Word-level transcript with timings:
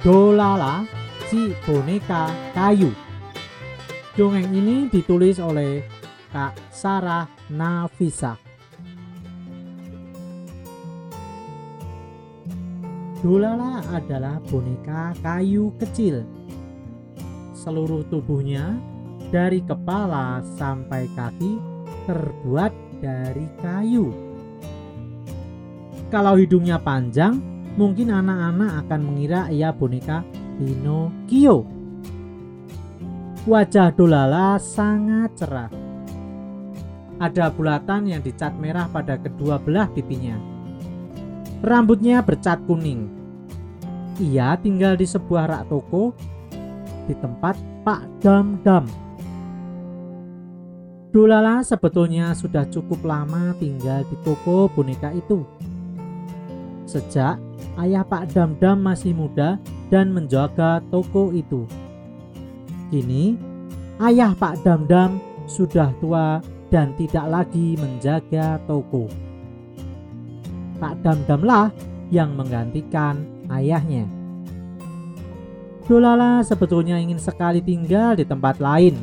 Dolala, 0.00 0.88
si 1.28 1.52
boneka 1.68 2.32
kayu. 2.56 2.88
Dongeng 4.16 4.48
ini 4.48 4.88
ditulis 4.88 5.36
oleh 5.36 5.84
Kak 6.32 6.56
Sarah 6.72 7.28
Nafisa. 7.52 8.40
Dolala 13.20 13.84
adalah 13.92 14.40
boneka 14.48 15.12
kayu 15.20 15.76
kecil. 15.76 16.24
Seluruh 17.52 18.00
tubuhnya 18.08 18.80
dari 19.28 19.60
kepala 19.60 20.40
sampai 20.56 21.12
kaki 21.12 21.60
terbuat 22.08 22.72
dari 23.04 23.44
kayu. 23.60 24.08
Kalau 26.08 26.40
hidungnya 26.40 26.80
panjang, 26.80 27.59
mungkin 27.74 28.10
anak-anak 28.10 28.86
akan 28.86 29.00
mengira 29.02 29.46
ia 29.52 29.70
boneka 29.70 30.26
Pinocchio. 30.58 31.66
Wajah 33.48 33.90
Dolala 33.96 34.60
sangat 34.60 35.32
cerah. 35.38 35.72
Ada 37.20 37.52
bulatan 37.52 38.08
yang 38.08 38.24
dicat 38.24 38.56
merah 38.56 38.88
pada 38.88 39.20
kedua 39.20 39.60
belah 39.60 39.88
pipinya. 39.92 40.36
Rambutnya 41.60 42.24
bercat 42.24 42.60
kuning. 42.64 43.08
Ia 44.20 44.56
tinggal 44.60 44.96
di 44.96 45.08
sebuah 45.08 45.48
rak 45.48 45.64
toko 45.72 46.12
di 47.08 47.16
tempat 47.16 47.56
Pak 47.84 48.24
Dam-Dam. 48.24 48.84
Dolala 51.10 51.64
sebetulnya 51.66 52.36
sudah 52.36 52.68
cukup 52.70 53.02
lama 53.02 53.56
tinggal 53.58 54.06
di 54.06 54.16
toko 54.22 54.70
boneka 54.70 55.10
itu. 55.10 55.42
Sejak 56.86 57.40
ayah 57.80 58.04
Pak 58.04 58.36
Dam-Dam 58.36 58.84
masih 58.84 59.16
muda 59.16 59.56
dan 59.88 60.12
menjaga 60.12 60.84
toko 60.92 61.32
itu. 61.32 61.64
Kini, 62.92 63.38
ayah 64.04 64.36
Pak 64.36 64.60
Dam-Dam 64.60 65.16
sudah 65.48 65.90
tua 65.98 66.44
dan 66.70 66.94
tidak 66.94 67.26
lagi 67.26 67.74
menjaga 67.80 68.60
toko. 68.68 69.10
Pak 70.80 71.04
Damdamlah 71.04 71.74
yang 72.08 72.32
menggantikan 72.38 73.20
ayahnya. 73.52 74.08
Dolala 75.84 76.40
sebetulnya 76.46 77.02
ingin 77.02 77.18
sekali 77.18 77.58
tinggal 77.58 78.14
di 78.14 78.22
tempat 78.22 78.62
lain. 78.62 78.94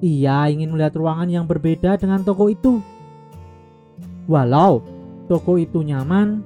Ia 0.00 0.48
ingin 0.48 0.72
melihat 0.72 0.96
ruangan 0.96 1.28
yang 1.28 1.44
berbeda 1.44 2.00
dengan 2.00 2.24
toko 2.24 2.48
itu. 2.48 2.80
Walau 4.24 4.80
toko 5.28 5.60
itu 5.60 5.84
nyaman, 5.84 6.40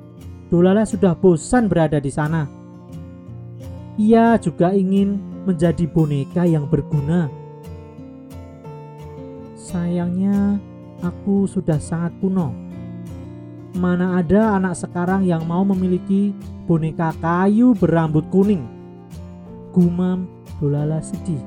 Dolala 0.51 0.83
sudah 0.83 1.15
bosan 1.15 1.71
berada 1.71 2.03
di 2.03 2.11
sana. 2.11 2.51
Ia 3.95 4.35
juga 4.43 4.75
ingin 4.75 5.23
menjadi 5.47 5.87
boneka 5.87 6.43
yang 6.43 6.67
berguna. 6.67 7.31
Sayangnya, 9.55 10.59
aku 11.07 11.47
sudah 11.47 11.79
sangat 11.79 12.11
kuno 12.19 12.51
Mana 13.71 14.19
ada 14.19 14.59
anak 14.59 14.75
sekarang 14.75 15.23
yang 15.23 15.47
mau 15.47 15.63
memiliki 15.63 16.35
boneka 16.67 17.15
kayu 17.23 17.71
berambut 17.79 18.27
kuning? 18.35 18.67
Gumam 19.71 20.27
Dolala 20.59 20.99
sedih. 20.99 21.39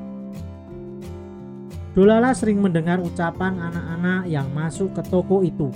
Dolala 1.92 2.32
sering 2.32 2.64
mendengar 2.64 3.04
ucapan 3.04 3.60
anak-anak 3.60 4.32
yang 4.32 4.48
masuk 4.56 4.96
ke 4.96 5.04
toko 5.12 5.44
itu. 5.44 5.68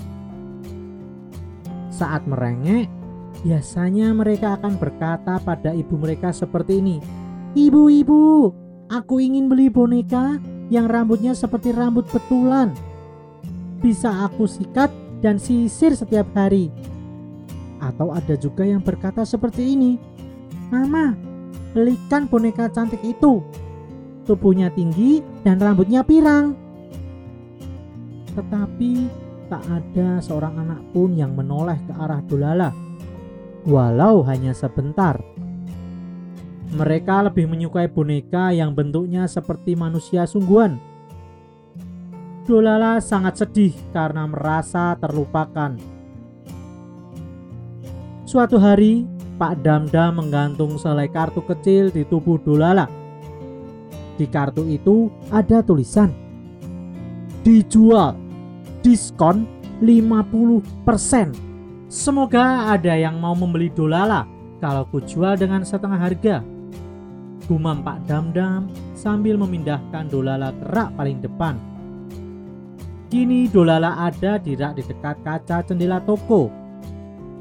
Saat 1.92 2.24
merengek, 2.26 2.88
biasanya 3.46 4.14
mereka 4.14 4.58
akan 4.58 4.78
berkata 4.78 5.38
pada 5.42 5.74
ibu 5.74 5.98
mereka 5.98 6.34
seperti 6.34 6.82
ini. 6.82 6.98
Ibu-ibu, 7.58 8.54
aku 8.90 9.22
ingin 9.22 9.50
beli 9.50 9.70
boneka 9.70 10.38
yang 10.70 10.86
rambutnya 10.86 11.34
seperti 11.34 11.74
rambut 11.74 12.06
betulan. 12.10 12.74
Bisa 13.82 14.26
aku 14.26 14.50
sikat 14.50 14.90
dan 15.22 15.38
sisir 15.42 15.94
setiap 15.94 16.28
hari. 16.34 16.70
Atau 17.78 18.10
ada 18.10 18.34
juga 18.34 18.66
yang 18.66 18.82
berkata 18.82 19.22
seperti 19.22 19.78
ini, 19.78 20.02
Mama, 20.74 21.14
belikan 21.72 22.28
boneka 22.28 22.68
cantik 22.74 23.00
itu. 23.06 23.40
Tubuhnya 24.28 24.68
tinggi 24.74 25.24
dan 25.46 25.62
rambutnya 25.62 26.04
pirang. 26.04 26.58
Tetapi 28.36 28.92
tak 29.48 29.64
ada 29.64 30.20
seorang 30.20 30.60
anak 30.60 30.82
pun 30.92 31.16
yang 31.16 31.32
menoleh 31.32 31.80
ke 31.88 31.94
arah 31.96 32.20
Dolala, 32.28 32.70
walau 33.68 34.24
hanya 34.24 34.56
sebentar. 34.56 35.20
Mereka 36.72 37.28
lebih 37.28 37.52
menyukai 37.52 37.92
boneka 37.92 38.56
yang 38.56 38.72
bentuknya 38.72 39.28
seperti 39.28 39.76
manusia 39.76 40.24
sungguhan 40.24 40.80
Dolala 42.48 43.04
sangat 43.04 43.44
sedih 43.44 43.76
karena 43.92 44.24
merasa 44.24 44.96
terlupakan. 45.04 45.76
Suatu 48.24 48.56
hari, 48.56 49.04
Pak 49.36 49.60
Damda 49.68 50.16
menggantung 50.16 50.80
selai 50.80 51.12
kartu 51.12 51.44
kecil 51.44 51.92
di 51.92 52.08
tubuh 52.08 52.40
Dolala. 52.40 52.88
Di 54.16 54.24
kartu 54.32 54.64
itu 54.64 55.12
ada 55.28 55.60
tulisan 55.60 56.16
Dijual 57.44 58.16
Diskon 58.80 59.44
50% 59.84 61.47
Semoga 61.88 62.76
ada 62.76 63.00
yang 63.00 63.16
mau 63.24 63.32
membeli 63.32 63.72
Dolala 63.72 64.28
kalau 64.60 64.84
kujual 64.92 65.40
dengan 65.40 65.64
setengah 65.64 65.96
harga 65.96 66.44
Gumam 67.48 67.80
Pak 67.80 68.04
Damdam 68.12 68.68
sambil 68.92 69.40
memindahkan 69.40 70.12
Dolala 70.12 70.52
ke 70.52 70.66
rak 70.68 71.00
paling 71.00 71.24
depan 71.24 71.56
Kini 73.08 73.48
Dolala 73.48 74.04
ada 74.04 74.36
di 74.36 74.60
rak 74.60 74.76
di 74.76 74.84
dekat 74.84 75.24
kaca 75.24 75.64
jendela 75.64 76.04
toko. 76.04 76.52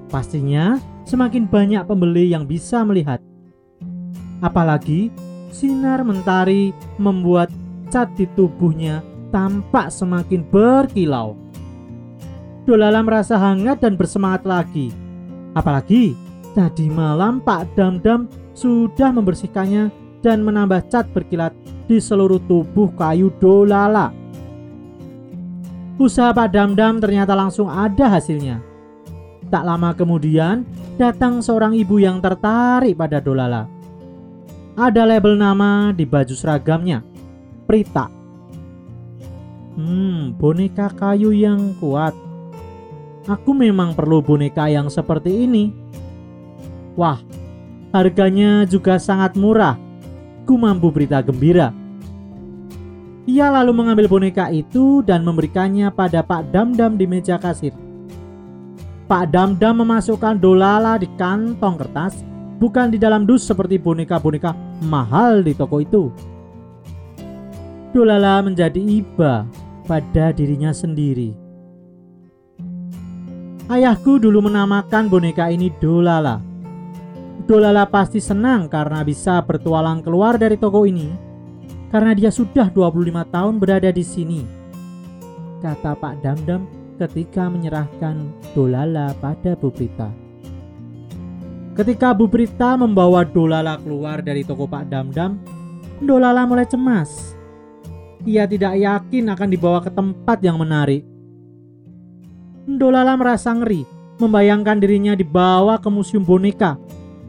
Pastinya 0.07 0.79
semakin 1.03 1.51
banyak 1.51 1.83
pembeli 1.83 2.31
yang 2.31 2.47
bisa 2.47 2.87
melihat. 2.87 3.19
Apalagi 4.39 5.11
sinar 5.51 6.07
mentari 6.07 6.71
membuat 7.03 7.51
cat 7.91 8.15
di 8.15 8.31
tubuhnya 8.39 9.03
tampak 9.35 9.91
semakin 9.91 10.47
berkilau. 10.47 11.35
Dolala 12.67 12.99
merasa 12.99 13.39
hangat 13.39 13.79
dan 13.79 13.95
bersemangat 13.95 14.43
lagi. 14.43 14.91
Apalagi 15.55 16.19
tadi 16.53 16.91
malam 16.91 17.39
Pak 17.39 17.79
Dam-Dam 17.79 18.27
sudah 18.59 19.15
membersihkannya 19.15 19.95
dan 20.19 20.43
menambah 20.43 20.91
cat 20.91 21.07
berkilat 21.15 21.55
di 21.87 22.03
seluruh 22.03 22.43
tubuh 22.51 22.91
kayu 22.99 23.31
Dolala. 23.39 24.11
Usaha 25.97 26.35
Pak 26.35 26.51
Damdam 26.53 26.99
ternyata 26.99 27.33
langsung 27.39 27.71
ada 27.71 28.11
hasilnya. 28.11 28.61
Tak 29.47 29.63
lama 29.63 29.95
kemudian, 29.95 30.67
datang 30.99 31.39
seorang 31.39 31.73
ibu 31.79 32.03
yang 32.03 32.19
tertarik 32.19 32.99
pada 32.99 33.23
Dolala. 33.23 33.71
Ada 34.75 35.07
label 35.07 35.39
nama 35.39 35.95
di 35.95 36.03
baju 36.05 36.35
seragamnya, 36.35 37.01
Prita. 37.65 38.11
Hmm, 39.79 40.35
boneka 40.35 40.91
kayu 40.93 41.31
yang 41.31 41.73
kuat. 41.79 42.26
Aku 43.27 43.51
memang 43.59 43.91
perlu 43.91 44.23
boneka 44.23 44.71
yang 44.71 44.87
seperti 44.87 45.51
ini. 45.51 45.75
Wah, 46.95 47.19
harganya 47.91 48.63
juga 48.63 49.03
sangat 49.03 49.35
murah. 49.35 49.75
Ku 50.47 50.55
mampu 50.55 50.95
berita 50.95 51.19
gembira. 51.27 51.75
Ia 53.27 53.51
lalu 53.51 53.75
mengambil 53.75 54.07
boneka 54.07 54.47
itu 54.55 55.03
dan 55.03 55.27
memberikannya 55.27 55.91
pada 55.91 56.23
Pak 56.23 56.55
Damdam 56.55 56.95
di 56.95 57.11
meja 57.11 57.35
kasir. 57.35 57.75
Pak 59.11 59.35
Damdam 59.35 59.83
memasukkan 59.83 60.39
dolala 60.39 60.95
di 60.95 61.11
kantong 61.19 61.83
kertas, 61.83 62.23
bukan 62.63 62.95
di 62.95 62.99
dalam 63.03 63.27
dus 63.27 63.43
seperti 63.43 63.83
boneka-boneka 63.83 64.55
mahal 64.87 65.43
di 65.43 65.51
toko 65.59 65.83
itu. 65.83 66.15
Dolala 67.91 68.39
menjadi 68.39 68.79
iba 68.79 69.43
pada 69.91 70.31
dirinya 70.31 70.71
sendiri. 70.71 71.46
Ayahku 73.67 74.23
dulu 74.23 74.47
menamakan 74.47 75.11
boneka 75.11 75.51
ini 75.51 75.75
Dolala. 75.83 76.39
Dolala 77.51 77.83
pasti 77.91 78.23
senang 78.23 78.71
karena 78.71 79.03
bisa 79.03 79.43
bertualang 79.43 80.07
keluar 80.07 80.39
dari 80.39 80.55
toko 80.55 80.87
ini 80.87 81.11
karena 81.91 82.15
dia 82.15 82.31
sudah 82.31 82.71
25 82.71 83.27
tahun 83.27 83.55
berada 83.59 83.91
di 83.91 84.07
sini. 84.07 84.47
Kata 85.59 85.99
Pak 85.99 86.15
Damdam 86.23 86.63
ketika 86.95 87.51
menyerahkan 87.51 88.31
Dolala 88.55 89.11
pada 89.19 89.59
Bu 89.59 89.75
Prita. 89.75 90.15
Ketika 91.75 92.15
Bu 92.15 92.31
Prita 92.31 92.79
membawa 92.79 93.27
Dolala 93.27 93.83
keluar 93.83 94.23
dari 94.23 94.47
toko 94.47 94.71
Pak 94.71 94.95
Damdam, 94.95 95.43
Dolala 95.99 96.47
mulai 96.47 96.71
cemas. 96.71 97.35
Ia 98.23 98.47
tidak 98.47 98.79
yakin 98.79 99.27
akan 99.27 99.49
dibawa 99.51 99.83
ke 99.83 99.91
tempat 99.91 100.39
yang 100.39 100.55
menarik. 100.55 101.16
Dolala 102.67 103.15
merasa 103.15 103.55
ngeri, 103.55 103.87
membayangkan 104.19 104.83
dirinya 104.83 105.15
dibawa 105.15 105.79
ke 105.79 105.87
museum 105.87 106.27
boneka. 106.27 106.75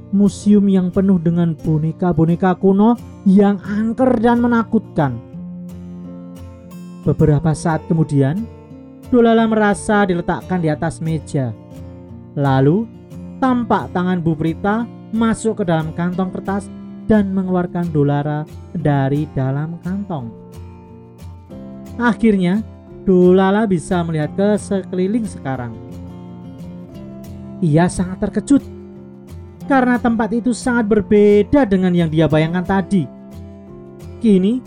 museum 0.08 0.64
yang 0.72 0.88
penuh 0.88 1.20
dengan 1.20 1.52
boneka-boneka 1.52 2.56
kuno 2.64 2.96
yang 3.28 3.60
angker 3.60 4.16
dan 4.24 4.40
menakutkan. 4.40 5.20
Beberapa 7.04 7.52
saat 7.52 7.84
kemudian, 7.92 8.44
Dolala 9.08 9.48
merasa 9.48 10.04
diletakkan 10.04 10.60
di 10.60 10.68
atas 10.68 11.00
meja. 11.00 11.56
Lalu, 12.36 12.84
tampak 13.40 13.92
tangan 13.96 14.20
Bu 14.20 14.36
Prita 14.36 14.84
masuk 15.16 15.60
ke 15.60 15.64
dalam 15.64 15.96
kantong 15.96 16.32
kertas 16.36 16.68
dan 17.08 17.32
mengeluarkan 17.32 17.88
dolara 17.96 18.44
dari 18.76 19.24
dalam 19.32 19.80
kantong. 19.80 20.28
Akhirnya, 21.96 22.60
Dolala 23.08 23.64
bisa 23.64 24.04
melihat 24.04 24.36
ke 24.36 24.60
sekeliling 24.60 25.24
sekarang. 25.24 25.72
Ia 27.64 27.88
sangat 27.88 28.28
terkejut 28.28 28.60
karena 29.72 29.96
tempat 29.96 30.36
itu 30.36 30.52
sangat 30.52 30.92
berbeda 30.92 31.64
dengan 31.64 31.96
yang 31.96 32.12
dia 32.12 32.28
bayangkan 32.28 32.68
tadi. 32.68 33.08
Kini, 34.20 34.60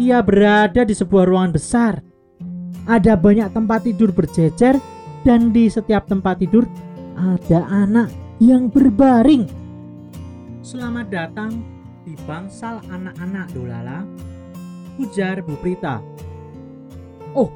ia 0.00 0.24
berada 0.24 0.88
di 0.88 0.96
sebuah 0.96 1.28
ruangan 1.28 1.52
besar. 1.52 2.00
Ada 2.88 3.12
banyak 3.12 3.52
tempat 3.52 3.84
tidur 3.84 4.08
berjejer 4.08 4.80
dan 5.20 5.52
di 5.52 5.68
setiap 5.68 6.08
tempat 6.08 6.40
tidur 6.40 6.64
ada 7.12 7.60
anak 7.68 8.08
yang 8.40 8.72
berbaring. 8.72 9.44
Selamat 10.64 11.12
datang 11.12 11.60
di 12.08 12.16
bangsal 12.24 12.80
anak-anak 12.88 13.52
Dolala, 13.52 14.00
ujar 14.96 15.44
Bu 15.44 15.60
Prita. 15.60 16.15
Oh, 17.36 17.52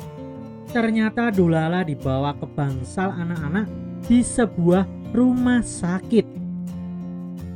ternyata 0.69 1.32
Dolala 1.32 1.81
dibawa 1.81 2.37
ke 2.37 2.44
bangsal 2.44 3.17
anak-anak 3.17 3.65
di 4.05 4.21
sebuah 4.21 4.85
rumah 5.17 5.65
sakit. 5.65 6.29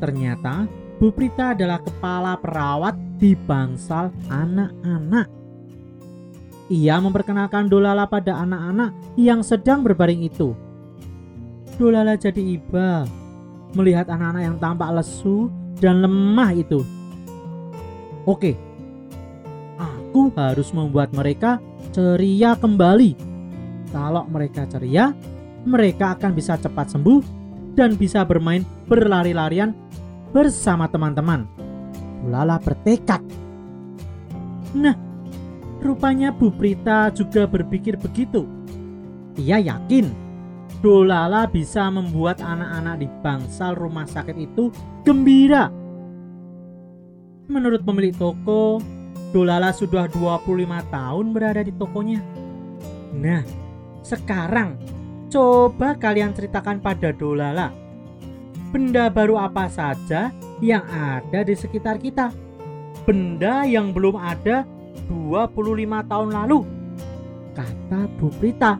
Ternyata 0.00 0.64
Bu 0.96 1.12
Prita 1.12 1.52
adalah 1.52 1.84
kepala 1.84 2.40
perawat 2.40 2.96
di 3.20 3.36
bangsal 3.36 4.08
anak-anak. 4.32 5.28
Ia 6.72 6.96
memperkenalkan 6.96 7.68
Dolala 7.68 8.08
pada 8.08 8.40
anak-anak 8.40 9.20
yang 9.20 9.44
sedang 9.44 9.84
berbaring 9.84 10.24
itu. 10.24 10.56
Dolala 11.76 12.16
jadi 12.16 12.40
iba 12.40 13.04
melihat 13.76 14.08
anak-anak 14.08 14.42
yang 14.48 14.56
tampak 14.56 14.96
lesu 14.96 15.52
dan 15.76 16.00
lemah 16.00 16.56
itu. 16.56 16.80
Oke, 18.24 18.56
aku 19.76 20.32
harus 20.32 20.72
membuat 20.72 21.12
mereka 21.12 21.60
ceria 21.94 22.58
kembali. 22.58 23.14
Kalau 23.94 24.26
mereka 24.26 24.66
ceria, 24.66 25.14
mereka 25.62 26.18
akan 26.18 26.34
bisa 26.34 26.58
cepat 26.58 26.90
sembuh 26.90 27.22
dan 27.78 27.94
bisa 27.94 28.26
bermain 28.26 28.66
berlari-larian 28.90 29.70
bersama 30.34 30.90
teman-teman. 30.90 31.46
Lala 32.26 32.58
bertekad. 32.58 33.22
Nah, 34.74 34.98
rupanya 35.78 36.34
Bu 36.34 36.50
Prita 36.50 37.14
juga 37.14 37.46
berpikir 37.46 37.94
begitu. 37.94 38.42
Ia 39.38 39.62
yakin 39.62 40.26
Dolala 40.84 41.48
bisa 41.48 41.88
membuat 41.88 42.44
anak-anak 42.44 43.00
di 43.00 43.08
bangsal 43.24 43.72
rumah 43.72 44.04
sakit 44.04 44.36
itu 44.36 44.68
gembira. 45.00 45.72
Menurut 47.48 47.80
pemilik 47.88 48.12
toko, 48.12 48.84
Dolala 49.34 49.74
sudah 49.74 50.06
25 50.06 50.46
tahun 50.94 51.26
berada 51.34 51.66
di 51.66 51.74
tokonya. 51.74 52.22
Nah, 53.18 53.42
sekarang 54.06 54.78
coba 55.26 55.98
kalian 55.98 56.30
ceritakan 56.30 56.78
pada 56.78 57.10
Dolala. 57.10 57.74
Benda 58.70 59.10
baru 59.10 59.34
apa 59.42 59.66
saja 59.66 60.30
yang 60.62 60.86
ada 60.86 61.42
di 61.42 61.58
sekitar 61.58 61.98
kita? 61.98 62.30
Benda 63.02 63.66
yang 63.66 63.90
belum 63.90 64.14
ada 64.14 64.62
25 65.10 66.06
tahun 66.06 66.30
lalu. 66.30 66.62
Kata 67.58 68.06
Bu 68.14 68.30
Prita. 68.38 68.78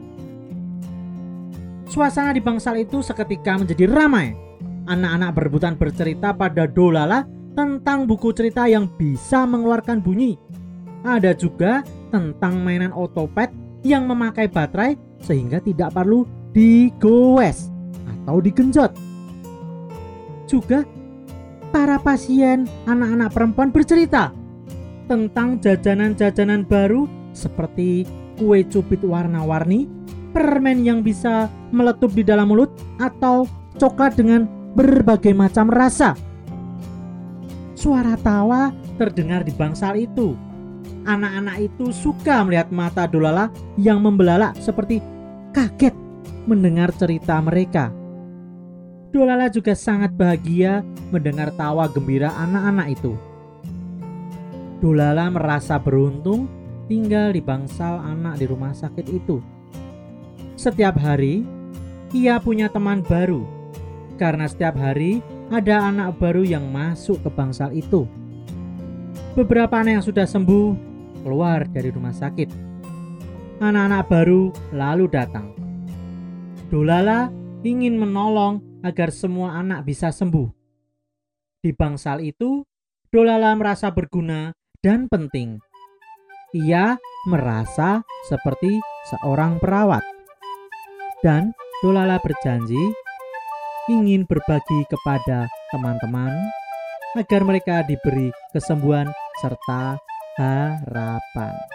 Suasana 1.91 2.31
di 2.31 2.39
bangsal 2.39 2.79
itu 2.79 3.03
seketika 3.03 3.59
menjadi 3.59 3.91
ramai. 3.91 4.39
Anak-anak 4.87 5.31
berebutan 5.35 5.75
bercerita 5.75 6.31
pada 6.31 6.71
Dolala 6.71 7.27
tentang 7.55 8.07
buku 8.07 8.35
cerita 8.35 8.67
yang 8.67 8.91
bisa 8.91 9.47
mengeluarkan 9.47 10.03
bunyi. 10.03 10.44
Ada 11.05 11.37
juga 11.37 11.85
tentang 12.09 12.65
mainan 12.65 12.91
otopet 12.91 13.53
yang 13.85 14.09
memakai 14.09 14.49
baterai 14.49 14.97
sehingga 15.21 15.61
tidak 15.61 15.93
perlu 15.93 16.25
digoes 16.57 17.69
atau 18.09 18.41
digenjot. 18.41 18.97
Juga 20.49 20.89
para 21.69 22.01
pasien 22.01 22.65
anak-anak 22.89 23.31
perempuan 23.37 23.69
bercerita 23.69 24.33
tentang 25.05 25.61
jajanan-jajanan 25.61 26.65
baru 26.65 27.05
seperti 27.37 28.09
kue 28.41 28.65
cubit 28.65 29.05
warna-warni 29.05 29.85
permen 30.33 30.83
yang 30.83 31.05
bisa 31.05 31.47
meletup 31.71 32.11
di 32.11 32.25
dalam 32.27 32.51
mulut 32.51 32.73
atau 32.99 33.47
coklat 33.79 34.17
dengan 34.17 34.49
berbagai 34.75 35.31
macam 35.31 35.71
rasa. 35.71 36.19
Suara 37.79 38.17
tawa 38.19 38.75
terdengar 38.97 39.47
di 39.47 39.53
bangsal 39.55 39.95
itu. 40.01 40.35
Anak-anak 41.05 41.57
itu 41.61 41.93
suka 41.93 42.41
melihat 42.49 42.73
mata 42.73 43.05
Dolala 43.05 43.53
yang 43.77 44.01
membelalak 44.01 44.57
seperti 44.57 45.05
kaget 45.53 45.93
mendengar 46.49 46.89
cerita 46.97 47.37
mereka. 47.45 47.93
Dolala 49.13 49.53
juga 49.53 49.77
sangat 49.77 50.17
bahagia 50.17 50.83
mendengar 51.13 51.53
tawa 51.55 51.87
gembira 51.93 52.33
anak-anak 52.35 52.99
itu. 52.99 53.13
Dolala 54.81 55.31
merasa 55.31 55.79
beruntung 55.79 56.49
tinggal 56.91 57.33
di 57.33 57.41
bangsal 57.41 58.01
anak 58.01 58.41
di 58.41 58.45
rumah 58.49 58.73
sakit 58.73 59.07
itu. 59.13 59.39
Setiap 60.57 60.97
hari, 60.99 61.45
ia 62.17 62.41
punya 62.41 62.73
teman 62.73 63.05
baru 63.05 63.45
karena 64.17 64.47
setiap 64.47 64.79
hari 64.79 65.21
ada 65.51 65.91
anak 65.91 66.17
baru 66.17 66.47
yang 66.47 66.71
masuk 66.73 67.21
ke 67.23 67.31
bangsal 67.31 67.71
itu. 67.77 68.09
Beberapa 69.35 69.83
anak 69.83 70.01
yang 70.01 70.07
sudah 70.07 70.27
sembuh 70.27 70.94
keluar 71.25 71.65
dari 71.65 71.89
rumah 71.89 72.13
sakit. 72.13 72.53
Anak-anak 73.65 74.05
baru 74.13 74.53
lalu 74.77 75.09
datang. 75.09 75.57
Dolala 76.69 77.33
ingin 77.65 77.97
menolong 77.97 78.61
agar 78.85 79.09
semua 79.09 79.57
anak 79.57 79.89
bisa 79.89 80.13
sembuh. 80.13 80.53
Di 81.65 81.73
bangsal 81.73 82.21
itu, 82.21 82.61
Dolala 83.09 83.57
merasa 83.57 83.89
berguna 83.89 84.53
dan 84.85 85.09
penting. 85.09 85.57
Ia 86.53 87.01
merasa 87.25 88.05
seperti 88.29 88.77
seorang 89.09 89.57
perawat 89.57 90.05
dan 91.25 91.57
Dolala 91.81 92.21
berjanji 92.21 92.93
ingin 93.89 94.29
berbagi 94.29 94.85
kepada 94.93 95.49
teman-teman 95.73 96.33
agar 97.17 97.41
mereka 97.49 97.81
diberi 97.89 98.29
kesembuhan 98.53 99.09
serta 99.41 99.97
harapan. 100.39 101.74